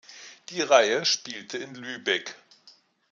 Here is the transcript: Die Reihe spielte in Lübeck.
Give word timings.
Die 0.49 0.61
Reihe 0.61 1.05
spielte 1.05 1.59
in 1.59 1.75
Lübeck. 1.75 2.33